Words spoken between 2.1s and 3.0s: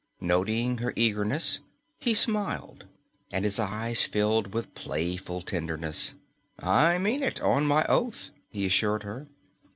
smiled